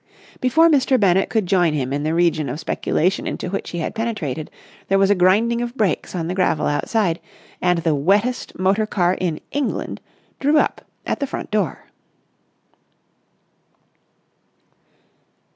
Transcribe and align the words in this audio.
Before 0.39 0.67
Mr. 0.67 0.99
Bennett 0.99 1.29
could 1.29 1.45
join 1.45 1.73
him 1.73 1.93
in 1.93 2.01
the 2.01 2.15
region 2.15 2.49
of 2.49 2.59
speculation 2.59 3.27
into 3.27 3.51
which 3.51 3.69
he 3.69 3.77
had 3.77 3.93
penetrated, 3.93 4.49
there 4.87 4.97
was 4.97 5.11
a 5.11 5.13
grinding 5.13 5.61
of 5.61 5.77
brakes 5.77 6.15
on 6.15 6.25
the 6.27 6.33
gravel 6.33 6.65
outside, 6.65 7.19
and 7.61 7.77
the 7.83 7.93
wettest 7.93 8.57
motor 8.57 8.87
car 8.87 9.13
in 9.13 9.39
England 9.51 10.01
drew 10.39 10.57
up 10.57 10.81
at 11.05 11.19
the 11.19 11.27
front 11.27 11.51
door. 11.51 11.85